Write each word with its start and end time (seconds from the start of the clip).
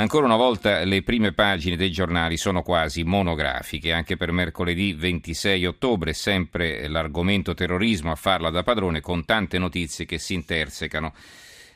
Ancora 0.00 0.26
una 0.26 0.36
volta 0.36 0.84
le 0.84 1.02
prime 1.02 1.32
pagine 1.32 1.74
dei 1.74 1.90
giornali 1.90 2.36
sono 2.36 2.62
quasi 2.62 3.02
monografiche, 3.02 3.90
anche 3.90 4.16
per 4.16 4.30
mercoledì 4.30 4.92
26 4.92 5.66
ottobre, 5.66 6.12
sempre 6.12 6.86
l'argomento 6.86 7.52
terrorismo 7.52 8.12
a 8.12 8.14
farla 8.14 8.50
da 8.50 8.62
padrone 8.62 9.00
con 9.00 9.24
tante 9.24 9.58
notizie 9.58 10.06
che 10.06 10.18
si 10.18 10.34
intersecano. 10.34 11.12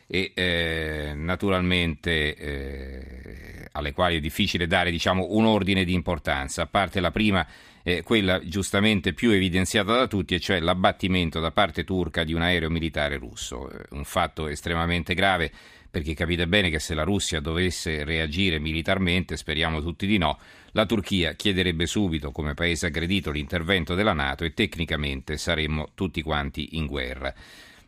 E 0.06 0.30
eh, 0.34 1.14
naturalmente 1.16 2.36
eh, 2.36 3.68
alle 3.72 3.92
quali 3.92 4.18
è 4.18 4.20
difficile 4.20 4.68
dare 4.68 4.92
diciamo, 4.92 5.26
un 5.30 5.44
ordine 5.44 5.82
di 5.82 5.92
importanza, 5.92 6.62
a 6.62 6.66
parte 6.66 7.00
la 7.00 7.10
prima, 7.10 7.44
eh, 7.82 8.02
quella 8.04 8.38
giustamente 8.44 9.14
più 9.14 9.32
evidenziata 9.32 9.96
da 9.96 10.06
tutti, 10.06 10.36
e 10.36 10.38
cioè 10.38 10.60
l'abbattimento 10.60 11.40
da 11.40 11.50
parte 11.50 11.82
turca 11.82 12.22
di 12.22 12.34
un 12.34 12.42
aereo 12.42 12.70
militare 12.70 13.16
russo, 13.16 13.68
eh, 13.68 13.82
un 13.90 14.04
fatto 14.04 14.46
estremamente 14.46 15.14
grave 15.14 15.50
perché 15.92 16.14
capite 16.14 16.48
bene 16.48 16.70
che 16.70 16.78
se 16.78 16.94
la 16.94 17.02
Russia 17.02 17.38
dovesse 17.38 18.02
reagire 18.02 18.58
militarmente, 18.58 19.36
speriamo 19.36 19.82
tutti 19.82 20.06
di 20.06 20.16
no, 20.16 20.38
la 20.70 20.86
Turchia 20.86 21.34
chiederebbe 21.34 21.84
subito 21.84 22.32
come 22.32 22.54
paese 22.54 22.86
aggredito 22.86 23.30
l'intervento 23.30 23.94
della 23.94 24.14
Nato 24.14 24.44
e 24.44 24.54
tecnicamente 24.54 25.36
saremmo 25.36 25.90
tutti 25.94 26.22
quanti 26.22 26.78
in 26.78 26.86
guerra. 26.86 27.34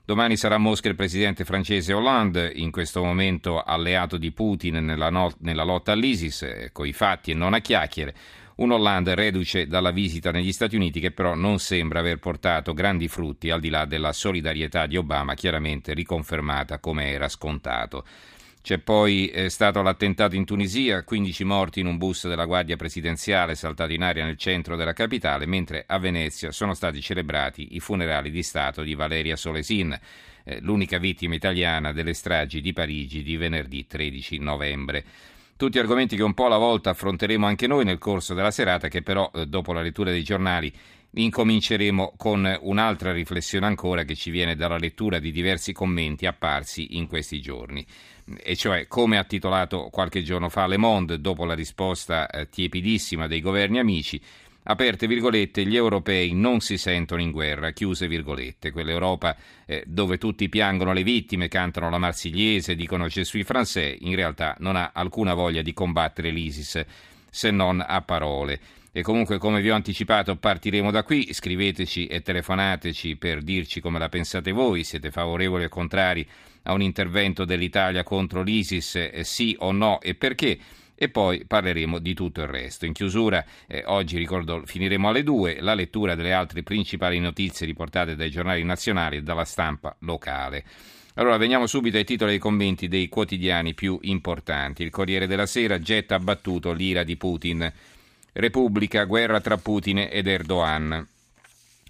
Domani 0.04 0.36
sarà 0.36 0.56
a 0.56 0.58
Mosca 0.58 0.90
il 0.90 0.96
presidente 0.96 1.46
francese 1.46 1.94
Hollande, 1.94 2.52
in 2.54 2.70
questo 2.70 3.02
momento 3.02 3.62
alleato 3.62 4.18
di 4.18 4.32
Putin 4.32 4.84
nella, 4.84 5.08
no- 5.08 5.32
nella 5.38 5.64
lotta 5.64 5.92
all'ISIS, 5.92 6.42
eh, 6.42 6.68
coi 6.72 6.92
fatti 6.92 7.30
e 7.30 7.34
non 7.34 7.54
a 7.54 7.60
chiacchiere. 7.60 8.14
Un 8.56 8.70
Hollande 8.70 9.16
reduce 9.16 9.66
dalla 9.66 9.90
visita 9.90 10.30
negli 10.30 10.52
Stati 10.52 10.76
Uniti 10.76 11.00
che 11.00 11.10
però 11.10 11.34
non 11.34 11.58
sembra 11.58 11.98
aver 11.98 12.18
portato 12.18 12.72
grandi 12.72 13.08
frutti 13.08 13.50
al 13.50 13.58
di 13.58 13.68
là 13.68 13.84
della 13.84 14.12
solidarietà 14.12 14.86
di 14.86 14.96
Obama, 14.96 15.34
chiaramente 15.34 15.92
riconfermata 15.92 16.78
come 16.78 17.10
era 17.10 17.28
scontato. 17.28 18.04
C'è 18.62 18.78
poi 18.78 19.26
eh, 19.26 19.50
stato 19.50 19.82
l'attentato 19.82 20.36
in 20.36 20.44
Tunisia, 20.44 21.02
15 21.02 21.42
morti 21.42 21.80
in 21.80 21.86
un 21.86 21.98
bus 21.98 22.28
della 22.28 22.44
Guardia 22.44 22.76
Presidenziale 22.76 23.56
saltato 23.56 23.92
in 23.92 24.02
aria 24.02 24.24
nel 24.24 24.38
centro 24.38 24.76
della 24.76 24.92
capitale, 24.92 25.46
mentre 25.46 25.82
a 25.86 25.98
Venezia 25.98 26.52
sono 26.52 26.74
stati 26.74 27.02
celebrati 27.02 27.74
i 27.74 27.80
funerali 27.80 28.30
di 28.30 28.44
Stato 28.44 28.82
di 28.82 28.94
Valeria 28.94 29.34
Solesin, 29.34 29.98
eh, 30.44 30.60
l'unica 30.60 30.98
vittima 30.98 31.34
italiana 31.34 31.92
delle 31.92 32.14
stragi 32.14 32.60
di 32.60 32.72
Parigi 32.72 33.24
di 33.24 33.36
venerdì 33.36 33.84
13 33.86 34.38
novembre. 34.38 35.04
Tutti 35.56 35.78
argomenti 35.78 36.16
che 36.16 36.22
un 36.24 36.34
po' 36.34 36.46
alla 36.46 36.58
volta 36.58 36.90
affronteremo 36.90 37.46
anche 37.46 37.68
noi 37.68 37.84
nel 37.84 37.98
corso 37.98 38.34
della 38.34 38.50
serata, 38.50 38.88
che 38.88 39.02
però, 39.02 39.30
eh, 39.32 39.46
dopo 39.46 39.72
la 39.72 39.82
lettura 39.82 40.10
dei 40.10 40.24
giornali, 40.24 40.72
incominceremo 41.16 42.14
con 42.16 42.58
un'altra 42.62 43.12
riflessione 43.12 43.66
ancora 43.66 44.02
che 44.02 44.16
ci 44.16 44.30
viene 44.30 44.56
dalla 44.56 44.78
lettura 44.78 45.20
di 45.20 45.30
diversi 45.30 45.72
commenti 45.72 46.26
apparsi 46.26 46.96
in 46.96 47.06
questi 47.06 47.40
giorni. 47.40 47.86
E 48.42 48.56
cioè 48.56 48.88
come 48.88 49.16
ha 49.16 49.22
titolato 49.22 49.90
qualche 49.90 50.24
giorno 50.24 50.48
fa 50.48 50.66
Le 50.66 50.76
Monde 50.76 51.20
dopo 51.20 51.44
la 51.44 51.54
risposta 51.54 52.28
eh, 52.28 52.48
tiepidissima 52.48 53.28
dei 53.28 53.40
governi 53.40 53.78
amici, 53.78 54.20
aperte 54.64 55.06
virgolette, 55.06 55.64
gli 55.64 55.76
europei 55.76 56.32
non 56.32 56.60
si 56.60 56.76
sentono 56.76 57.20
in 57.20 57.30
guerra, 57.30 57.70
chiuse 57.70 58.08
virgolette, 58.08 58.72
quell'Europa 58.72 59.36
eh, 59.66 59.84
dove 59.86 60.18
tutti 60.18 60.48
piangono 60.48 60.92
le 60.92 61.02
vittime, 61.02 61.48
cantano 61.48 61.90
la 61.90 61.98
marsigliese, 61.98 62.74
dicono 62.74 63.08
suis 63.08 63.44
français, 63.44 63.96
in 64.00 64.14
realtà 64.14 64.56
non 64.58 64.76
ha 64.76 64.90
alcuna 64.92 65.34
voglia 65.34 65.62
di 65.62 65.72
combattere 65.72 66.30
l'ISIS 66.30 66.84
se 67.30 67.50
non 67.50 67.84
a 67.86 68.00
parole. 68.02 68.60
E 68.96 69.02
comunque, 69.02 69.38
come 69.38 69.60
vi 69.60 69.70
ho 69.70 69.74
anticipato, 69.74 70.36
partiremo 70.36 70.92
da 70.92 71.02
qui. 71.02 71.32
Scriveteci 71.32 72.06
e 72.06 72.22
telefonateci 72.22 73.16
per 73.16 73.42
dirci 73.42 73.80
come 73.80 73.98
la 73.98 74.08
pensate 74.08 74.52
voi. 74.52 74.84
Siete 74.84 75.10
favorevoli 75.10 75.64
o 75.64 75.68
contrari 75.68 76.24
a 76.62 76.72
un 76.72 76.80
intervento 76.80 77.44
dell'Italia 77.44 78.04
contro 78.04 78.42
l'ISIS? 78.42 78.94
Eh, 78.94 79.24
sì 79.24 79.56
o 79.58 79.72
no 79.72 80.00
e 80.00 80.14
perché? 80.14 80.58
E 81.04 81.10
poi 81.10 81.44
parleremo 81.44 81.98
di 81.98 82.14
tutto 82.14 82.40
il 82.40 82.46
resto. 82.46 82.86
In 82.86 82.94
chiusura, 82.94 83.44
eh, 83.66 83.82
oggi 83.84 84.16
ricordo, 84.16 84.62
finiremo 84.64 85.10
alle 85.10 85.22
due, 85.22 85.60
la 85.60 85.74
lettura 85.74 86.14
delle 86.14 86.32
altre 86.32 86.62
principali 86.62 87.18
notizie 87.20 87.66
riportate 87.66 88.16
dai 88.16 88.30
giornali 88.30 88.64
nazionali 88.64 89.18
e 89.18 89.22
dalla 89.22 89.44
stampa 89.44 89.94
locale. 89.98 90.64
Allora, 91.16 91.36
veniamo 91.36 91.66
subito 91.66 91.98
ai 91.98 92.04
titoli 92.04 92.30
e 92.30 92.34
ai 92.34 92.40
commenti 92.40 92.88
dei 92.88 93.10
quotidiani 93.10 93.74
più 93.74 93.98
importanti. 94.00 94.82
Il 94.82 94.88
Corriere 94.88 95.26
della 95.26 95.44
Sera 95.44 95.78
getta 95.78 96.14
abbattuto 96.14 96.72
l'ira 96.72 97.02
di 97.02 97.18
Putin. 97.18 97.70
Repubblica, 98.32 99.04
guerra 99.04 99.42
tra 99.42 99.58
Putin 99.58 100.08
ed 100.10 100.26
Erdogan. 100.26 101.06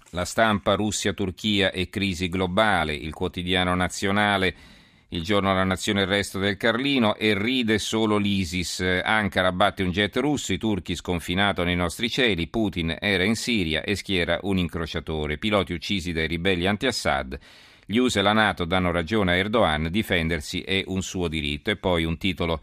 La 0.09 0.25
stampa, 0.25 0.73
Russia, 0.73 1.13
Turchia 1.13 1.71
e 1.71 1.87
crisi 1.87 2.27
globale. 2.27 2.93
Il 2.93 3.13
quotidiano 3.13 3.75
nazionale, 3.75 4.53
il 5.09 5.21
giorno 5.21 5.49
della 5.49 5.63
nazione 5.63 6.01
il 6.01 6.07
resto 6.07 6.39
del 6.39 6.57
Carlino 6.57 7.15
e 7.15 7.37
ride 7.37 7.77
solo 7.77 8.17
l'ISIS. 8.17 8.79
Ankara 9.03 9.51
batte 9.51 9.83
un 9.83 9.91
jet 9.91 10.15
russo, 10.17 10.51
i 10.51 10.57
turchi 10.57 10.95
sconfinato 10.95 11.63
nei 11.63 11.75
nostri 11.75 12.09
cieli, 12.09 12.47
Putin 12.47 12.97
era 12.99 13.23
in 13.23 13.35
Siria 13.35 13.83
e 13.83 13.95
schiera 13.95 14.39
un 14.41 14.57
incrociatore. 14.57 15.37
Piloti 15.37 15.73
uccisi 15.73 16.11
dai 16.11 16.27
ribelli 16.27 16.65
anti-Assad. 16.65 17.37
Gli 17.85 17.97
USA 17.97 18.19
e 18.19 18.23
la 18.23 18.33
Nato 18.33 18.65
danno 18.65 18.91
ragione 18.91 19.33
a 19.33 19.35
Erdogan, 19.35 19.89
difendersi 19.91 20.61
è 20.61 20.83
un 20.87 21.03
suo 21.03 21.27
diritto. 21.27 21.69
E 21.69 21.75
poi 21.75 22.03
un 22.03 22.17
titolo 22.17 22.61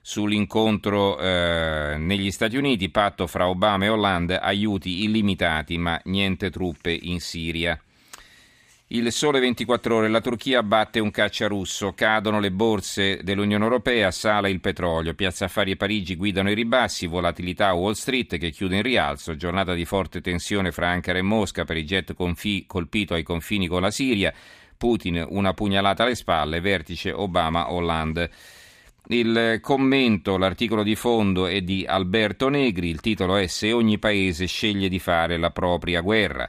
sull'incontro 0.00 1.18
eh, 1.18 1.96
negli 1.98 2.30
Stati 2.32 2.56
Uniti, 2.56 2.90
patto 2.90 3.26
fra 3.26 3.48
Obama 3.48 3.84
e 3.84 3.88
Hollande, 3.88 4.38
aiuti 4.38 5.04
illimitati 5.04 5.78
ma 5.78 6.00
niente 6.04 6.50
truppe 6.50 6.92
in 6.92 7.20
Siria. 7.20 7.80
Il 8.90 9.10
sole 9.10 9.40
24 9.40 9.96
ore, 9.96 10.08
la 10.08 10.20
Turchia 10.20 10.62
batte 10.62 11.00
un 11.00 11.10
caccia 11.10 11.48
russo, 11.48 11.92
cadono 11.92 12.38
le 12.38 12.52
borse 12.52 13.18
dell'Unione 13.24 13.64
Europea, 13.64 14.12
sale 14.12 14.48
il 14.48 14.60
petrolio, 14.60 15.12
Piazza 15.14 15.46
Affari 15.46 15.72
e 15.72 15.76
Parigi 15.76 16.14
guidano 16.14 16.52
i 16.52 16.54
ribassi, 16.54 17.08
volatilità 17.08 17.66
a 17.66 17.72
Wall 17.72 17.94
Street 17.94 18.38
che 18.38 18.50
chiude 18.50 18.76
in 18.76 18.82
rialzo, 18.82 19.34
giornata 19.34 19.74
di 19.74 19.84
forte 19.84 20.20
tensione 20.20 20.70
fra 20.70 20.88
Ankara 20.88 21.18
e 21.18 21.22
Mosca 21.22 21.64
per 21.64 21.78
il 21.78 21.84
jet 21.84 22.14
confi- 22.14 22.64
colpito 22.68 23.14
ai 23.14 23.24
confini 23.24 23.66
con 23.66 23.80
la 23.80 23.90
Siria, 23.90 24.32
Putin 24.76 25.26
una 25.30 25.52
pugnalata 25.52 26.04
alle 26.04 26.14
spalle, 26.14 26.60
vertice 26.60 27.10
Obama-Hollande. 27.10 28.30
Il 29.08 29.58
commento, 29.62 30.38
l'articolo 30.38 30.84
di 30.84 30.94
fondo 30.94 31.48
è 31.48 31.60
di 31.60 31.84
Alberto 31.84 32.48
Negri, 32.48 32.88
il 32.88 33.00
titolo 33.00 33.34
è 33.34 33.48
Se 33.48 33.72
ogni 33.72 33.98
paese 33.98 34.46
sceglie 34.46 34.88
di 34.88 35.00
fare 35.00 35.38
la 35.38 35.50
propria 35.50 36.00
guerra. 36.02 36.48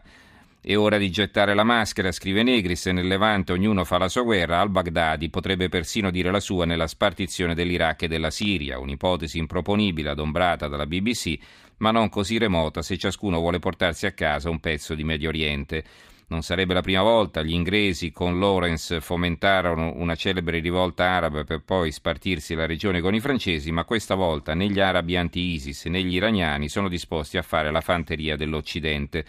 È 0.67 0.78
ora 0.78 0.97
di 0.97 1.09
gettare 1.09 1.53
la 1.53 1.63
maschera, 1.63 2.11
scrive 2.11 2.44
Negri, 2.44 2.75
se 2.75 2.91
nel 2.91 3.07
Levante 3.07 3.53
ognuno 3.53 3.85
fa 3.85 3.97
la 3.97 4.09
sua 4.09 4.23
guerra, 4.23 4.59
al-Baghdadi 4.59 5.29
potrebbe 5.29 5.69
persino 5.69 6.11
dire 6.11 6.29
la 6.29 6.41
sua 6.41 6.66
nella 6.66 6.88
spartizione 6.88 7.55
dell'Iraq 7.55 8.01
e 8.01 8.07
della 8.09 8.29
Siria, 8.29 8.78
un'ipotesi 8.78 9.38
improponibile 9.38 10.09
adombrata 10.09 10.67
dalla 10.67 10.85
BBC, 10.85 11.38
ma 11.78 11.91
non 11.91 12.09
così 12.09 12.38
remota 12.38 12.81
se 12.81 12.97
ciascuno 12.97 13.39
vuole 13.39 13.59
portarsi 13.59 14.07
a 14.07 14.11
casa 14.11 14.50
un 14.50 14.59
pezzo 14.59 14.94
di 14.94 15.05
Medio 15.05 15.29
Oriente. 15.29 15.85
Non 16.28 16.41
sarebbe 16.41 16.73
la 16.73 16.81
prima 16.81 17.01
volta, 17.01 17.44
gli 17.44 17.53
inglesi 17.53 18.11
con 18.11 18.38
Lawrence 18.38 18.99
fomentarono 18.99 19.94
una 19.95 20.16
celebre 20.16 20.59
rivolta 20.59 21.05
araba 21.05 21.45
per 21.45 21.61
poi 21.63 21.94
spartirsi 21.94 22.55
la 22.55 22.66
regione 22.66 22.99
con 22.99 23.16
i 23.16 23.22
francesi, 23.22 23.72
ma 23.72 23.85
questa 23.85 24.16
volta 24.16 24.53
né 24.53 24.67
gli 24.67 24.81
arabi 24.81 25.16
anti-ISIS 25.16 25.85
né 25.85 26.03
gli 26.03 26.16
iraniani 26.16 26.67
sono 26.67 26.90
disposti 26.90 27.37
a 27.37 27.41
fare 27.41 27.72
la 27.72 27.79
fanteria 27.79 28.35
dell'Occidente. 28.35 29.25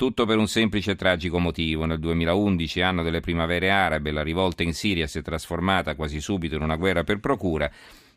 Tutto 0.00 0.24
per 0.24 0.38
un 0.38 0.48
semplice 0.48 0.92
e 0.92 0.96
tragico 0.96 1.38
motivo. 1.38 1.84
Nel 1.84 1.98
2011, 1.98 2.80
anno 2.80 3.02
delle 3.02 3.20
primavere 3.20 3.68
arabe, 3.68 4.12
la 4.12 4.22
rivolta 4.22 4.62
in 4.62 4.72
Siria 4.72 5.06
si 5.06 5.18
è 5.18 5.22
trasformata 5.22 5.94
quasi 5.94 6.22
subito 6.22 6.54
in 6.54 6.62
una 6.62 6.76
guerra 6.76 7.04
per 7.04 7.20
procura 7.20 7.70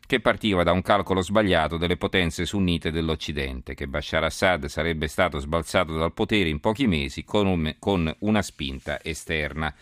che 0.06 0.18
partiva 0.18 0.62
da 0.62 0.72
un 0.72 0.80
calcolo 0.80 1.20
sbagliato 1.20 1.76
delle 1.76 1.98
potenze 1.98 2.46
sunnite 2.46 2.90
dell'Occidente, 2.90 3.74
che 3.74 3.86
Bashar 3.86 4.24
Assad 4.24 4.64
sarebbe 4.64 5.08
stato 5.08 5.38
sbalzato 5.38 5.94
dal 5.94 6.14
potere 6.14 6.48
in 6.48 6.58
pochi 6.58 6.86
mesi 6.86 7.22
con, 7.22 7.46
un, 7.46 7.76
con 7.78 8.10
una 8.20 8.40
spinta 8.40 8.98
esterna. 9.02 9.74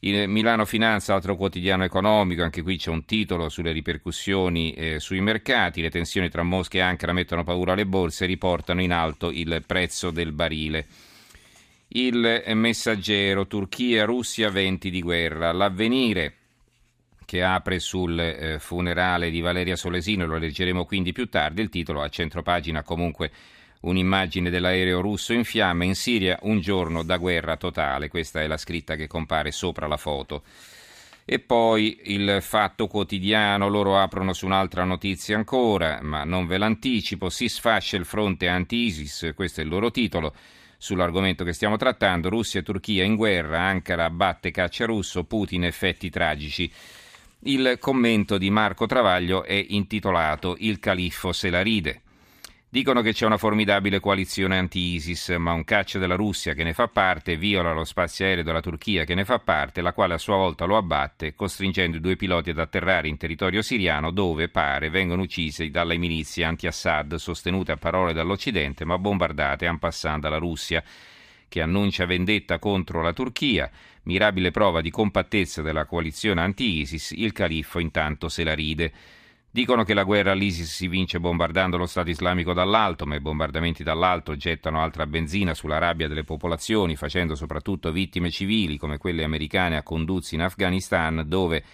Il 0.00 0.28
Milano 0.28 0.66
Finanza, 0.66 1.14
altro 1.14 1.36
quotidiano 1.36 1.82
economico, 1.84 2.42
anche 2.42 2.62
qui 2.62 2.76
c'è 2.76 2.90
un 2.90 3.06
titolo 3.06 3.48
sulle 3.48 3.72
ripercussioni 3.72 4.72
eh, 4.74 5.00
sui 5.00 5.20
mercati, 5.20 5.80
le 5.80 5.90
tensioni 5.90 6.28
tra 6.28 6.42
Mosca 6.42 6.76
e 6.76 6.80
Ankara 6.80 7.12
mettono 7.12 7.44
paura 7.44 7.72
alle 7.72 7.86
borse 7.86 8.24
e 8.24 8.26
riportano 8.26 8.82
in 8.82 8.92
alto 8.92 9.30
il 9.30 9.62
prezzo 9.66 10.10
del 10.10 10.32
barile. 10.32 10.86
Il 11.88 12.42
messaggero, 12.54 13.46
Turchia, 13.46 14.04
Russia, 14.04 14.50
venti 14.50 14.90
di 14.90 15.00
guerra. 15.00 15.52
L'avvenire 15.52 16.34
che 17.24 17.42
apre 17.42 17.80
sul 17.80 18.18
eh, 18.18 18.58
funerale 18.58 19.30
di 19.30 19.40
Valeria 19.40 19.76
Solesino, 19.76 20.26
lo 20.26 20.36
leggeremo 20.36 20.84
quindi 20.84 21.12
più 21.12 21.28
tardi, 21.28 21.62
il 21.62 21.68
titolo 21.68 22.02
a 22.02 22.08
centropagina 22.08 22.82
comunque 22.82 23.30
un'immagine 23.80 24.50
dell'aereo 24.50 25.00
russo 25.00 25.32
in 25.32 25.44
fiamme 25.44 25.84
in 25.84 25.94
Siria, 25.94 26.38
un 26.42 26.60
giorno 26.60 27.02
da 27.02 27.16
guerra 27.16 27.56
totale, 27.56 28.08
questa 28.08 28.40
è 28.40 28.46
la 28.46 28.56
scritta 28.56 28.96
che 28.96 29.06
compare 29.06 29.52
sopra 29.52 29.86
la 29.86 29.96
foto. 29.96 30.42
E 31.28 31.40
poi 31.40 31.98
il 32.04 32.38
fatto 32.40 32.86
quotidiano, 32.86 33.68
loro 33.68 33.98
aprono 33.98 34.32
su 34.32 34.46
un'altra 34.46 34.84
notizia 34.84 35.36
ancora, 35.36 35.98
ma 36.00 36.22
non 36.22 36.46
ve 36.46 36.56
l'anticipo, 36.56 37.30
si 37.30 37.48
sfascia 37.48 37.96
il 37.96 38.04
fronte 38.04 38.46
anti-ISIS, 38.46 39.32
questo 39.34 39.60
è 39.60 39.64
il 39.64 39.70
loro 39.70 39.90
titolo, 39.90 40.32
sull'argomento 40.78 41.42
che 41.42 41.52
stiamo 41.52 41.76
trattando, 41.76 42.28
Russia 42.28 42.60
e 42.60 42.62
Turchia 42.62 43.02
in 43.02 43.16
guerra, 43.16 43.62
Ankara 43.62 44.08
batte 44.08 44.52
caccia 44.52 44.84
russo, 44.84 45.24
Putin 45.24 45.64
effetti 45.64 46.10
tragici. 46.10 46.70
Il 47.40 47.76
commento 47.80 48.38
di 48.38 48.50
Marco 48.50 48.86
Travaglio 48.86 49.42
è 49.42 49.64
intitolato 49.68 50.54
Il 50.58 50.78
califfo 50.78 51.32
se 51.32 51.50
la 51.50 51.62
ride. 51.62 52.02
Dicono 52.68 53.00
che 53.00 53.12
c'è 53.12 53.24
una 53.24 53.36
formidabile 53.36 54.00
coalizione 54.00 54.58
anti-ISIS, 54.58 55.28
ma 55.38 55.52
un 55.52 55.62
caccia 55.62 56.00
della 56.00 56.16
Russia 56.16 56.52
che 56.52 56.64
ne 56.64 56.72
fa 56.72 56.88
parte 56.88 57.36
viola 57.36 57.72
lo 57.72 57.84
spazio 57.84 58.24
aereo 58.24 58.42
della 58.42 58.60
Turchia 58.60 59.04
che 59.04 59.14
ne 59.14 59.24
fa 59.24 59.38
parte, 59.38 59.80
la 59.80 59.92
quale 59.92 60.14
a 60.14 60.18
sua 60.18 60.34
volta 60.34 60.64
lo 60.64 60.76
abbatte, 60.76 61.36
costringendo 61.36 61.96
i 61.96 62.00
due 62.00 62.16
piloti 62.16 62.50
ad 62.50 62.58
atterrare 62.58 63.06
in 63.06 63.18
territorio 63.18 63.62
siriano 63.62 64.10
dove, 64.10 64.48
pare, 64.48 64.90
vengono 64.90 65.22
uccisi 65.22 65.70
dalle 65.70 65.96
milizie 65.96 66.42
anti-Assad, 66.42 67.14
sostenute 67.14 67.70
a 67.70 67.76
parole 67.76 68.12
dall'Occidente, 68.12 68.84
ma 68.84 68.98
bombardate 68.98 69.64
en 69.66 69.78
passant 69.78 70.20
dalla 70.20 70.38
Russia 70.38 70.82
che 71.48 71.60
annuncia 71.60 72.04
vendetta 72.04 72.58
contro 72.58 73.00
la 73.00 73.12
Turchia, 73.12 73.70
mirabile 74.02 74.50
prova 74.50 74.80
di 74.80 74.90
compattezza 74.90 75.62
della 75.62 75.84
coalizione 75.84 76.40
anti-ISIS, 76.40 77.12
il 77.12 77.30
califfo 77.30 77.78
intanto 77.78 78.28
se 78.28 78.42
la 78.42 78.54
ride. 78.54 78.92
Dicono 79.56 79.84
che 79.84 79.94
la 79.94 80.02
guerra 80.02 80.32
all'ISIS 80.32 80.70
si 80.70 80.86
vince 80.86 81.18
bombardando 81.18 81.78
lo 81.78 81.86
Stato 81.86 82.10
islamico 82.10 82.52
dall'alto, 82.52 83.06
ma 83.06 83.14
i 83.14 83.20
bombardamenti 83.20 83.82
dall'alto 83.82 84.36
gettano 84.36 84.82
altra 84.82 85.06
benzina 85.06 85.54
sulla 85.54 85.78
rabbia 85.78 86.08
delle 86.08 86.24
popolazioni, 86.24 86.94
facendo 86.94 87.34
soprattutto 87.34 87.90
vittime 87.90 88.30
civili 88.30 88.76
come 88.76 88.98
quelle 88.98 89.24
americane 89.24 89.78
a 89.78 89.82
Kunduz 89.82 90.32
in 90.32 90.42
Afghanistan, 90.42 91.24
dove 91.26 91.64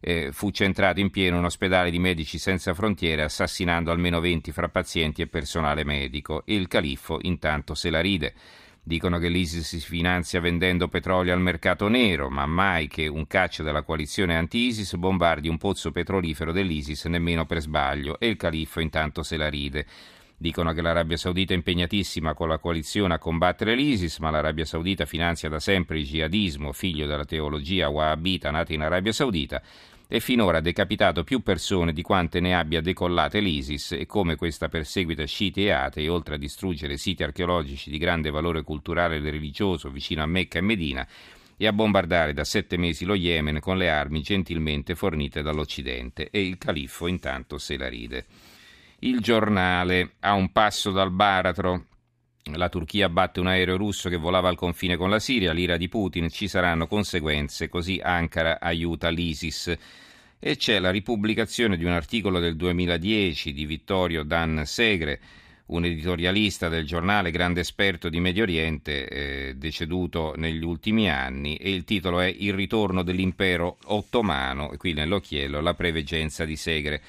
eh, 0.00 0.30
fu 0.32 0.50
centrato 0.50 0.98
in 0.98 1.10
pieno 1.10 1.38
un 1.38 1.44
ospedale 1.44 1.92
di 1.92 2.00
Medici 2.00 2.38
Senza 2.38 2.74
Frontiere, 2.74 3.22
assassinando 3.22 3.92
almeno 3.92 4.18
20 4.18 4.50
fra 4.50 4.68
pazienti 4.68 5.22
e 5.22 5.28
personale 5.28 5.84
medico. 5.84 6.42
E 6.44 6.56
il 6.56 6.66
califfo 6.66 7.18
intanto 7.22 7.76
se 7.76 7.90
la 7.90 8.00
ride. 8.00 8.34
Dicono 8.88 9.18
che 9.18 9.28
l'ISIS 9.28 9.66
si 9.66 9.80
finanzia 9.80 10.40
vendendo 10.40 10.88
petrolio 10.88 11.34
al 11.34 11.42
mercato 11.42 11.88
nero, 11.88 12.30
ma 12.30 12.46
mai 12.46 12.88
che 12.88 13.06
un 13.06 13.26
caccia 13.26 13.62
della 13.62 13.82
coalizione 13.82 14.34
anti-ISIS 14.34 14.94
bombardi 14.94 15.46
un 15.46 15.58
pozzo 15.58 15.92
petrolifero 15.92 16.52
dell'ISIS 16.52 17.04
nemmeno 17.04 17.44
per 17.44 17.60
sbaglio 17.60 18.18
e 18.18 18.28
il 18.28 18.36
califfo 18.36 18.80
intanto 18.80 19.22
se 19.22 19.36
la 19.36 19.50
ride. 19.50 19.84
Dicono 20.38 20.72
che 20.72 20.80
l'Arabia 20.80 21.18
Saudita 21.18 21.52
è 21.52 21.56
impegnatissima 21.56 22.32
con 22.32 22.48
la 22.48 22.56
coalizione 22.56 23.12
a 23.12 23.18
combattere 23.18 23.74
l'ISIS, 23.74 24.20
ma 24.20 24.30
l'Arabia 24.30 24.64
Saudita 24.64 25.04
finanzia 25.04 25.50
da 25.50 25.60
sempre 25.60 25.98
il 25.98 26.06
jihadismo, 26.06 26.72
figlio 26.72 27.06
della 27.06 27.26
teologia 27.26 27.90
wahhabita 27.90 28.50
nata 28.50 28.72
in 28.72 28.80
Arabia 28.80 29.12
Saudita, 29.12 29.60
e 30.10 30.20
finora 30.20 30.58
ha 30.58 30.62
decapitato 30.62 31.22
più 31.22 31.42
persone 31.42 31.92
di 31.92 32.00
quante 32.00 32.40
ne 32.40 32.56
abbia 32.56 32.80
decollate 32.80 33.40
l'ISIS 33.40 33.92
e 33.92 34.06
come 34.06 34.36
questa 34.36 34.68
perseguita 34.68 35.26
sciiti 35.26 35.66
e 35.66 35.70
atei, 35.70 36.08
oltre 36.08 36.36
a 36.36 36.38
distruggere 36.38 36.96
siti 36.96 37.22
archeologici 37.22 37.90
di 37.90 37.98
grande 37.98 38.30
valore 38.30 38.62
culturale 38.62 39.16
e 39.16 39.30
religioso 39.30 39.90
vicino 39.90 40.22
a 40.22 40.26
Mecca 40.26 40.58
e 40.58 40.62
Medina, 40.62 41.06
e 41.58 41.66
a 41.66 41.72
bombardare 41.72 42.32
da 42.32 42.44
sette 42.44 42.78
mesi 42.78 43.04
lo 43.04 43.14
Yemen 43.14 43.60
con 43.60 43.76
le 43.76 43.90
armi 43.90 44.22
gentilmente 44.22 44.94
fornite 44.94 45.42
dall'Occidente 45.42 46.30
e 46.30 46.40
il 46.40 46.56
califfo 46.56 47.06
intanto 47.06 47.58
se 47.58 47.76
la 47.76 47.88
ride. 47.88 48.24
Il 49.00 49.20
giornale 49.20 50.14
a 50.20 50.32
un 50.32 50.50
passo 50.52 50.90
dal 50.90 51.10
baratro. 51.10 51.84
La 52.56 52.68
Turchia 52.68 53.08
batte 53.08 53.40
un 53.40 53.46
aereo 53.46 53.76
russo 53.76 54.08
che 54.08 54.16
volava 54.16 54.48
al 54.48 54.56
confine 54.56 54.96
con 54.96 55.10
la 55.10 55.18
Siria, 55.18 55.52
l'ira 55.52 55.76
di 55.76 55.88
Putin, 55.88 56.28
ci 56.30 56.48
saranno 56.48 56.86
conseguenze, 56.86 57.68
così 57.68 58.00
Ankara 58.02 58.58
aiuta 58.60 59.08
l'ISIS. 59.08 59.76
E 60.38 60.56
c'è 60.56 60.78
la 60.78 60.90
ripubblicazione 60.90 61.76
di 61.76 61.84
un 61.84 61.90
articolo 61.90 62.38
del 62.38 62.56
2010 62.56 63.52
di 63.52 63.66
Vittorio 63.66 64.22
Dan 64.22 64.62
Segre, 64.64 65.20
un 65.66 65.84
editorialista 65.84 66.68
del 66.68 66.86
giornale, 66.86 67.30
grande 67.30 67.60
esperto 67.60 68.08
di 68.08 68.20
Medio 68.20 68.44
Oriente, 68.44 69.08
eh, 69.08 69.54
deceduto 69.56 70.34
negli 70.36 70.64
ultimi 70.64 71.10
anni, 71.10 71.56
e 71.56 71.70
il 71.72 71.84
titolo 71.84 72.20
è 72.20 72.26
Il 72.26 72.54
ritorno 72.54 73.02
dell'impero 73.02 73.78
ottomano, 73.86 74.72
e 74.72 74.76
qui 74.76 74.92
nell'occhiello 74.94 75.60
la 75.60 75.74
preveggenza 75.74 76.44
di 76.44 76.56
Segre 76.56 77.02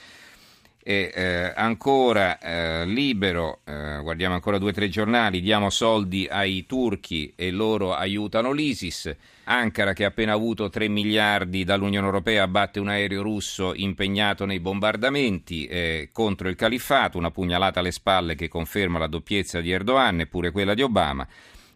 e 0.81 1.11
eh, 1.13 1.53
ancora 1.55 2.39
eh, 2.39 2.85
libero, 2.85 3.59
eh, 3.65 3.99
guardiamo 4.01 4.35
ancora 4.35 4.57
due 4.57 4.69
o 4.69 4.73
tre 4.73 4.89
giornali, 4.89 5.41
diamo 5.41 5.69
soldi 5.69 6.27
ai 6.29 6.65
turchi 6.65 7.33
e 7.35 7.51
loro 7.51 7.93
aiutano 7.93 8.51
l'ISIS. 8.51 9.15
Ankara 9.43 9.93
che 9.93 10.05
ha 10.05 10.09
appena 10.09 10.33
avuto 10.33 10.69
3 10.69 10.87
miliardi 10.87 11.63
dall'Unione 11.63 12.05
Europea 12.05 12.43
abbatte 12.43 12.79
un 12.79 12.87
aereo 12.87 13.23
russo 13.23 13.73
impegnato 13.73 14.45
nei 14.45 14.59
bombardamenti 14.59 15.65
eh, 15.65 16.09
contro 16.11 16.49
il 16.49 16.55
califfato, 16.55 17.17
una 17.17 17.31
pugnalata 17.31 17.79
alle 17.79 17.91
spalle 17.91 18.35
che 18.35 18.47
conferma 18.47 18.99
la 18.99 19.07
doppiezza 19.07 19.59
di 19.59 19.71
Erdogan 19.71 20.19
e 20.19 20.27
pure 20.27 20.51
quella 20.51 20.75
di 20.75 20.83
Obama. 20.83 21.27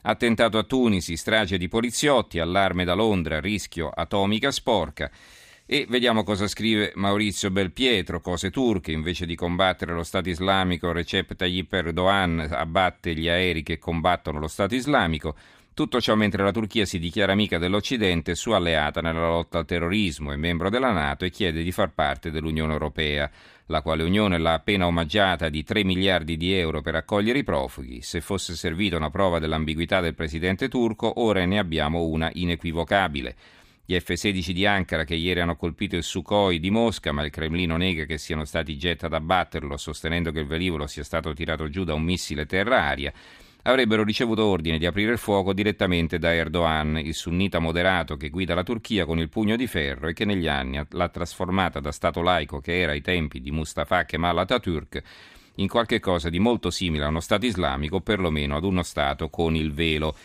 Attentato 0.04 0.58
a 0.58 0.64
Tunisi, 0.64 1.16
strage 1.16 1.58
di 1.58 1.68
poliziotti, 1.68 2.40
allarme 2.40 2.84
da 2.84 2.94
Londra, 2.94 3.40
rischio 3.40 3.90
atomica 3.90 4.52
sporca. 4.52 5.10
E 5.66 5.86
vediamo 5.88 6.24
cosa 6.24 6.50
scrive 6.50 6.92
Maurizio 6.96 7.50
Belpietro, 7.50 8.20
cose 8.20 8.52
turche, 8.52 8.92
invece 8.92 9.26
di 9.26 9.36
combattere 9.36 9.94
lo 9.94 10.04
Stato 10.04 10.28
islamico, 10.28 10.92
Recep 10.92 11.36
Tayyip 11.36 11.72
Erdogan 11.72 12.46
abbatte 12.52 13.16
gli 13.16 13.30
aerei 13.30 13.64
che 13.64 13.80
combattono 13.80 14.40
lo 14.40 14.50
Stato 14.50 14.76
islamico. 14.76 15.38
Tutto 15.74 16.02
ciò 16.02 16.16
mentre 16.16 16.44
la 16.44 16.52
Turchia 16.52 16.84
si 16.84 17.00
dichiara 17.00 17.32
amica 17.32 17.58
dell'Occidente 17.60 18.36
sua 18.36 18.58
alleata 18.58 19.00
nella 19.00 19.30
lotta 19.30 19.60
al 19.60 19.66
terrorismo 19.66 20.34
e 20.34 20.36
membro 20.36 20.70
della 20.70 20.92
Nato 20.92 21.24
e 21.24 21.30
chiede 21.30 21.64
di 21.64 21.72
far 21.72 21.94
parte 21.94 22.30
dell'Unione 22.30 22.74
Europea, 22.74 23.32
la 23.68 23.82
quale 23.82 24.04
Unione 24.04 24.38
l'ha 24.40 24.56
appena 24.56 24.86
omaggiata 24.86 25.48
di 25.48 25.64
3 25.64 25.86
miliardi 25.86 26.36
di 26.36 26.52
euro 26.52 26.82
per 26.82 26.96
accogliere 26.96 27.40
i 27.40 27.44
profughi. 27.46 28.02
Se 28.02 28.20
fosse 28.20 28.54
servita 28.54 28.98
una 28.98 29.10
prova 29.10 29.40
dell'ambiguità 29.40 30.02
del 30.02 30.14
presidente 30.14 30.68
turco, 30.68 31.22
ora 31.22 31.46
ne 31.46 31.58
abbiamo 31.58 32.04
una 32.04 32.30
inequivocabile. 32.34 33.36
Gli 33.86 34.00
F-16 34.00 34.52
di 34.52 34.66
Ankara 34.66 35.04
che 35.04 35.16
ieri 35.16 35.42
hanno 35.42 35.58
colpito 35.58 35.98
il 35.98 36.04
Sukhoi 36.04 36.62
di 36.62 36.72
Mosca, 36.72 37.12
ma 37.12 37.26
il 37.26 37.32
Cremlino 37.32 37.76
nega 37.76 38.06
che 38.06 38.18
siano 38.18 38.46
stati 38.46 38.78
jet 38.78 39.04
ad 39.04 39.14
abbatterlo, 39.14 39.76
sostenendo 39.76 40.32
che 40.32 40.40
il 40.40 40.48
velivolo 40.48 40.88
sia 40.88 41.04
stato 41.04 41.34
tirato 41.34 41.68
giù 41.68 41.84
da 41.84 41.94
un 41.94 42.02
missile 42.02 42.46
terra-aria, 42.46 43.12
avrebbero 43.64 44.06
ricevuto 44.06 44.46
ordine 44.46 44.78
di 44.78 44.86
aprire 44.86 45.12
il 45.12 45.18
fuoco 45.18 45.52
direttamente 45.52 46.18
da 46.18 46.34
Erdogan, 46.34 46.98
il 46.98 47.14
sunnita 47.14 47.60
moderato 47.60 48.16
che 48.16 48.30
guida 48.30 48.56
la 48.56 48.64
Turchia 48.64 49.04
con 49.04 49.20
il 49.20 49.28
pugno 49.28 49.58
di 49.58 49.68
ferro 49.68 50.08
e 50.08 50.14
che 50.14 50.24
negli 50.24 50.48
anni 50.48 50.82
l'ha 50.90 51.10
trasformata 51.10 51.82
da 51.82 51.92
Stato 51.92 52.22
laico 52.22 52.62
che 52.62 52.80
era 52.80 52.94
ai 52.94 53.02
tempi 53.02 53.42
di 53.42 53.52
Mustafa 53.52 54.06
Kemal 54.06 54.38
Atatürk 54.38 55.04
in 55.56 55.68
qualche 55.68 56.00
cosa 56.00 56.30
di 56.30 56.40
molto 56.40 56.70
simile 56.70 57.04
a 57.04 57.10
uno 57.10 57.20
Stato 57.20 57.46
islamico, 57.46 58.00
perlomeno 58.00 58.56
ad 58.56 58.64
uno 58.64 58.82
Stato 58.82 59.30
con 59.30 59.58
il 59.58 59.74
velo. 59.74 60.16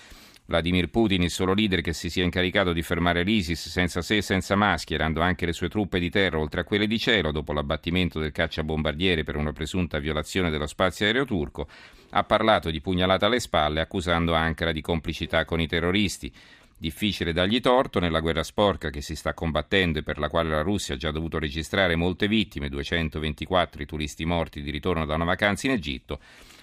Vladimir 0.49 0.89
Putin, 0.89 1.25
il 1.25 1.31
solo 1.31 1.53
leader 1.53 1.83
che 1.83 1.93
si 1.93 2.09
sia 2.09 2.25
incaricato 2.25 2.73
di 2.73 2.81
fermare 2.81 3.23
l'ISIS 3.23 3.69
senza 3.69 4.01
sé 4.01 4.17
e 4.17 4.23
senza 4.23 4.57
ma, 4.57 4.79
schierando 4.79 5.21
anche 5.21 5.45
le 5.45 5.53
sue 5.53 5.69
truppe 5.69 5.99
di 5.99 6.09
terra 6.09 6.39
oltre 6.39 6.63
a 6.63 6.65
quelle 6.65 6.87
di 6.87 6.99
cielo 6.99 7.33
dopo 7.33 7.53
l'abbattimento 7.53 8.19
del 8.19 8.33
cacciabombardiere 8.33 9.25
per 9.25 9.37
una 9.37 9.53
presunta 9.53 9.99
violazione 9.99 10.49
dello 10.49 10.67
spazio 10.67 11.05
aereo 11.05 11.27
turco, 11.27 11.69
ha 12.11 12.25
parlato 12.25 12.71
di 12.71 12.81
pugnalata 12.81 13.27
alle 13.27 13.41
spalle 13.41 13.83
accusando 13.83 14.33
Ankara 14.33 14.73
di 14.73 14.81
complicità 14.81 15.45
con 15.45 15.61
i 15.61 15.67
terroristi. 15.67 16.33
Difficile 16.79 17.35
dargli 17.35 17.61
torto 17.61 18.01
nella 18.01 18.21
guerra 18.21 18.43
sporca 18.43 18.89
che 18.89 19.03
si 19.03 19.17
sta 19.17 19.35
combattendo 19.35 19.99
e 19.99 20.03
per 20.03 20.19
la 20.19 20.31
quale 20.31 20.49
la 20.49 20.63
Russia 20.63 20.95
ha 20.95 20.97
già 20.99 21.11
dovuto 21.11 21.39
registrare 21.39 21.95
molte 21.95 22.27
vittime, 22.27 22.71
224 22.71 23.83
i 23.83 23.87
turisti 23.87 24.25
morti 24.25 24.63
di 24.63 24.71
ritorno 24.71 25.05
da 25.05 25.15
una 25.15 25.25
vacanza 25.25 25.67
in 25.67 25.75
Egitto 25.75 26.21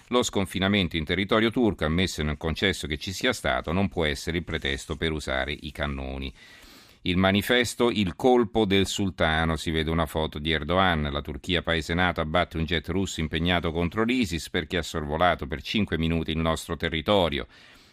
lo 0.09 0.21
sconfinamento 0.21 0.97
in 0.97 1.05
territorio 1.05 1.49
turco, 1.49 1.85
ammesso 1.85 2.21
nel 2.23 2.37
concesso 2.37 2.87
che 2.87 2.97
ci 2.97 3.11
sia 3.11 3.33
stato, 3.33 3.71
non 3.71 3.87
può 3.87 4.05
essere 4.05 4.37
il 4.37 4.43
pretesto 4.43 4.95
per 4.95 5.11
usare 5.11 5.51
i 5.51 5.71
cannoni. 5.71 6.33
Il 7.07 7.17
manifesto 7.17 7.91
Il 7.91 8.15
colpo 8.15 8.65
del 8.65 8.87
sultano, 8.87 9.55
si 9.57 9.69
vede 9.69 9.91
una 9.91 10.07
foto 10.07 10.39
di 10.39 10.51
Erdogan, 10.51 11.03
la 11.11 11.21
Turchia 11.21 11.61
paese 11.61 11.93
nato 11.93 12.19
abbatte 12.19 12.57
un 12.57 12.65
jet 12.65 12.87
russo 12.89 13.19
impegnato 13.19 13.71
contro 13.71 14.03
l'ISIS 14.03 14.49
perché 14.49 14.77
ha 14.77 14.81
sorvolato 14.81 15.45
per 15.45 15.61
5 15.61 15.99
minuti 15.99 16.31
il 16.31 16.39
nostro 16.39 16.75
territorio. 16.75 17.45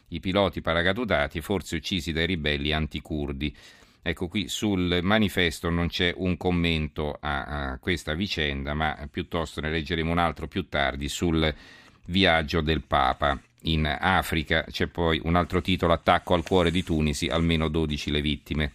I 0.08 0.20
piloti 0.20 0.62
paracadutati 0.62 1.42
forse 1.42 1.76
uccisi 1.76 2.12
dai 2.12 2.24
ribelli 2.24 2.72
anticurdi. 2.72 3.54
Ecco 4.00 4.28
qui 4.28 4.48
sul 4.48 5.00
manifesto 5.02 5.68
non 5.68 5.88
c'è 5.88 6.12
un 6.16 6.38
commento 6.38 7.16
a, 7.20 7.72
a 7.72 7.78
questa 7.78 8.14
vicenda, 8.14 8.72
ma 8.72 8.96
piuttosto 9.10 9.60
ne 9.60 9.70
leggeremo 9.70 10.10
un 10.10 10.18
altro 10.18 10.48
più 10.48 10.68
tardi 10.68 11.08
sul 11.08 11.54
viaggio 12.06 12.60
del 12.60 12.82
Papa. 12.82 13.38
In 13.66 13.86
Africa 13.86 14.64
c'è 14.68 14.86
poi 14.86 15.20
un 15.24 15.36
altro 15.36 15.60
titolo, 15.60 15.92
Attacco 15.92 16.34
al 16.34 16.42
cuore 16.42 16.70
di 16.70 16.82
Tunisi, 16.82 17.26
almeno 17.26 17.68
12 17.68 18.10
le 18.10 18.20
vittime. 18.20 18.72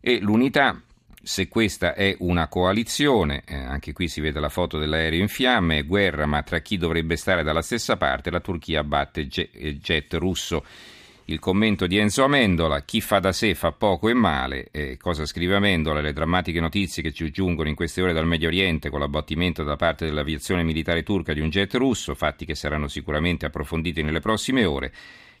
E 0.00 0.20
l'unità 0.20 0.80
se 1.28 1.48
questa 1.48 1.94
è 1.94 2.16
una 2.20 2.48
coalizione, 2.48 3.42
eh, 3.44 3.54
anche 3.54 3.92
qui 3.92 4.08
si 4.08 4.20
vede 4.20 4.40
la 4.40 4.48
foto 4.48 4.78
dell'aereo 4.78 5.20
in 5.20 5.28
fiamme, 5.28 5.82
guerra, 5.82 6.24
ma 6.24 6.42
tra 6.42 6.60
chi 6.60 6.78
dovrebbe 6.78 7.16
stare 7.16 7.42
dalla 7.42 7.60
stessa 7.60 7.96
parte, 7.96 8.30
la 8.30 8.40
Turchia 8.40 8.82
batte 8.82 9.26
jet 9.26 10.14
russo. 10.14 10.64
Il 11.30 11.40
commento 11.40 11.86
di 11.86 11.98
Enzo 11.98 12.24
Amendola, 12.24 12.84
chi 12.84 13.02
fa 13.02 13.18
da 13.18 13.32
sé 13.32 13.54
fa 13.54 13.72
poco 13.72 14.08
e 14.08 14.14
male, 14.14 14.68
eh, 14.70 14.96
cosa 14.96 15.26
scrive 15.26 15.56
Amendola, 15.56 16.00
le 16.00 16.14
drammatiche 16.14 16.58
notizie 16.58 17.02
che 17.02 17.12
ci 17.12 17.30
giungono 17.30 17.68
in 17.68 17.74
queste 17.74 18.00
ore 18.00 18.14
dal 18.14 18.26
Medio 18.26 18.48
Oriente 18.48 18.88
con 18.88 18.98
l'abbattimento 18.98 19.62
da 19.62 19.76
parte 19.76 20.06
dell'aviazione 20.06 20.62
militare 20.62 21.02
turca 21.02 21.34
di 21.34 21.40
un 21.40 21.50
jet 21.50 21.74
russo, 21.74 22.14
fatti 22.14 22.46
che 22.46 22.54
saranno 22.54 22.88
sicuramente 22.88 23.44
approfonditi 23.44 24.00
nelle 24.00 24.20
prossime 24.20 24.64
ore, 24.64 24.90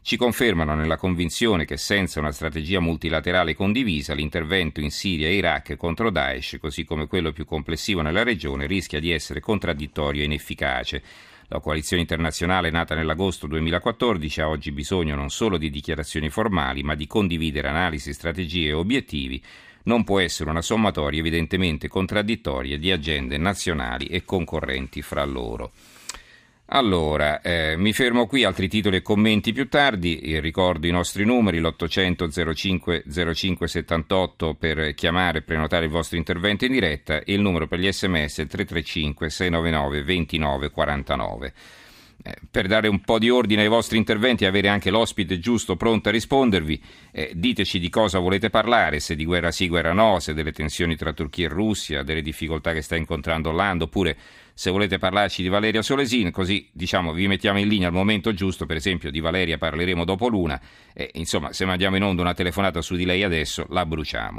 ci 0.02 0.18
confermano 0.18 0.74
nella 0.74 0.98
convinzione 0.98 1.64
che 1.64 1.78
senza 1.78 2.20
una 2.20 2.32
strategia 2.32 2.80
multilaterale 2.80 3.54
condivisa 3.54 4.12
l'intervento 4.12 4.80
in 4.80 4.90
Siria 4.90 5.28
e 5.28 5.36
Iraq 5.36 5.76
contro 5.76 6.10
Daesh, 6.10 6.58
così 6.60 6.84
come 6.84 7.06
quello 7.06 7.32
più 7.32 7.46
complessivo 7.46 8.02
nella 8.02 8.24
regione, 8.24 8.66
rischia 8.66 9.00
di 9.00 9.10
essere 9.10 9.40
contraddittorio 9.40 10.20
e 10.20 10.26
inefficace. 10.26 11.02
La 11.50 11.60
coalizione 11.60 12.02
internazionale 12.02 12.68
nata 12.68 12.94
nell'agosto 12.94 13.46
2014 13.46 14.42
ha 14.42 14.50
oggi 14.50 14.70
bisogno 14.70 15.14
non 15.14 15.30
solo 15.30 15.56
di 15.56 15.70
dichiarazioni 15.70 16.28
formali, 16.28 16.82
ma 16.82 16.94
di 16.94 17.06
condividere 17.06 17.68
analisi, 17.68 18.12
strategie 18.12 18.68
e 18.68 18.72
obiettivi. 18.74 19.42
Non 19.84 20.04
può 20.04 20.20
essere 20.20 20.50
una 20.50 20.60
sommatoria 20.60 21.20
evidentemente 21.20 21.88
contraddittoria 21.88 22.76
di 22.76 22.92
agende 22.92 23.38
nazionali 23.38 24.08
e 24.08 24.26
concorrenti 24.26 25.00
fra 25.00 25.24
loro. 25.24 25.72
Allora, 26.70 27.40
eh, 27.40 27.76
mi 27.78 27.94
fermo 27.94 28.26
qui, 28.26 28.44
altri 28.44 28.68
titoli 28.68 28.96
e 28.96 29.02
commenti 29.02 29.54
più 29.54 29.68
tardi, 29.70 30.38
ricordo 30.38 30.86
i 30.86 30.90
nostri 30.90 31.24
numeri, 31.24 31.60
l'800 31.60 32.52
05 32.54 33.04
05 33.34 33.66
78 33.66 34.54
per 34.54 34.92
chiamare 34.92 35.38
e 35.38 35.42
prenotare 35.42 35.86
il 35.86 35.90
vostro 35.90 36.18
intervento 36.18 36.66
in 36.66 36.72
diretta 36.72 37.20
e 37.20 37.32
il 37.32 37.40
numero 37.40 37.66
per 37.66 37.78
gli 37.78 37.90
sms 37.90 38.34
335 38.34 39.30
699 39.30 40.02
29 40.02 40.70
49. 40.70 41.52
Eh, 42.20 42.34
per 42.50 42.66
dare 42.66 42.88
un 42.88 43.00
po' 43.00 43.20
di 43.20 43.30
ordine 43.30 43.62
ai 43.62 43.68
vostri 43.68 43.96
interventi 43.96 44.42
e 44.42 44.48
avere 44.48 44.66
anche 44.66 44.90
l'ospite 44.90 45.38
giusto 45.38 45.76
pronto 45.76 46.08
a 46.08 46.12
rispondervi, 46.12 46.82
eh, 47.12 47.30
diteci 47.32 47.78
di 47.78 47.88
cosa 47.88 48.18
volete 48.18 48.50
parlare, 48.50 48.98
se 48.98 49.14
di 49.14 49.24
guerra 49.24 49.52
sì, 49.52 49.68
guerra 49.68 49.92
no, 49.92 50.18
se 50.18 50.34
delle 50.34 50.50
tensioni 50.50 50.96
tra 50.96 51.12
Turchia 51.12 51.46
e 51.46 51.48
Russia, 51.48 52.02
delle 52.02 52.20
difficoltà 52.20 52.72
che 52.72 52.82
sta 52.82 52.96
incontrando 52.96 53.50
Orlando, 53.50 53.84
oppure 53.84 54.16
se 54.52 54.72
volete 54.72 54.98
parlarci 54.98 55.42
di 55.42 55.48
Valeria 55.48 55.80
Solesin, 55.80 56.32
così 56.32 56.68
diciamo 56.72 57.12
vi 57.12 57.28
mettiamo 57.28 57.60
in 57.60 57.68
linea 57.68 57.86
al 57.86 57.94
momento 57.94 58.34
giusto, 58.34 58.66
per 58.66 58.74
esempio 58.74 59.12
di 59.12 59.20
Valeria 59.20 59.56
parleremo 59.56 60.04
dopo 60.04 60.26
l'una, 60.26 60.60
e 60.92 61.10
insomma 61.14 61.52
se 61.52 61.64
mandiamo 61.66 61.94
in 61.94 62.02
onda 62.02 62.22
una 62.22 62.34
telefonata 62.34 62.82
su 62.82 62.96
di 62.96 63.04
lei 63.04 63.22
adesso 63.22 63.64
la 63.68 63.86
bruciamo. 63.86 64.36